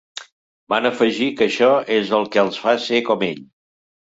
Van 0.73 0.89
afegir 0.89 1.27
que 1.41 1.45
això 1.47 1.69
és 1.99 2.15
el 2.21 2.25
que 2.37 2.41
els 2.45 2.61
fa 2.65 2.77
ser 2.87 3.03
com 3.11 3.29
ell. 3.33 3.45